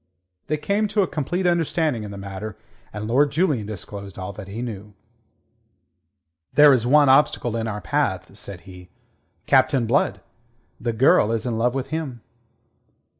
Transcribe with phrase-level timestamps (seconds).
[0.47, 2.57] They came to a complete understanding in the matter,
[2.91, 4.95] and Lord Julian disclosed all that he knew.
[6.53, 8.89] "There is one obstacle in our path," said he.
[9.45, 10.19] "Captain Blood.
[10.79, 12.21] The girl is in love with him."